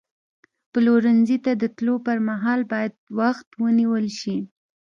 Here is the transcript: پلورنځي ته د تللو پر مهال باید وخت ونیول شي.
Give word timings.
پلورنځي 0.71 1.37
ته 1.45 1.51
د 1.61 1.63
تللو 1.75 1.95
پر 2.05 2.17
مهال 2.29 2.61
باید 2.71 2.93
وخت 3.19 3.47
ونیول 3.61 4.05
شي. 4.19 4.37